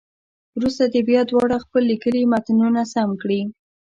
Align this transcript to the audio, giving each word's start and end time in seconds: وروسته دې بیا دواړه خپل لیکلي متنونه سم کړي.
وروسته 0.57 0.83
دې 0.93 1.01
بیا 1.09 1.21
دواړه 1.31 1.57
خپل 1.65 1.81
لیکلي 1.91 2.21
متنونه 2.31 2.81
سم 2.93 3.09
کړي. 3.21 3.41